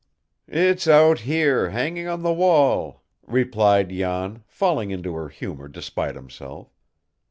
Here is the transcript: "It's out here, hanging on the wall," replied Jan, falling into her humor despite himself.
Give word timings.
"It's 0.47 0.87
out 0.87 1.19
here, 1.29 1.69
hanging 1.69 2.07
on 2.07 2.23
the 2.23 2.33
wall," 2.33 3.03
replied 3.21 3.91
Jan, 3.91 4.43
falling 4.47 4.89
into 4.89 5.13
her 5.13 5.29
humor 5.29 5.67
despite 5.67 6.15
himself. 6.15 6.73